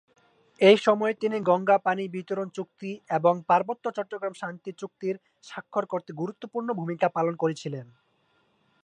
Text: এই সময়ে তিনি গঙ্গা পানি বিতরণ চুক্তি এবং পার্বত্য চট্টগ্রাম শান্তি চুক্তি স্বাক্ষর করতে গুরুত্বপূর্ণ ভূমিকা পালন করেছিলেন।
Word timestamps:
এই 0.61 0.77
সময়ে 0.77 1.13
তিনি 1.13 1.37
গঙ্গা 1.49 1.77
পানি 1.77 2.03
বিতরণ 2.15 2.47
চুক্তি 2.49 2.91
এবং 3.17 3.33
পার্বত্য 3.49 3.85
চট্টগ্রাম 3.97 4.33
শান্তি 4.33 4.71
চুক্তি 4.81 5.07
স্বাক্ষর 5.43 5.85
করতে 5.85 6.11
গুরুত্বপূর্ণ 6.13 6.67
ভূমিকা 6.73 7.07
পালন 7.09 7.33
করেছিলেন। 7.35 7.85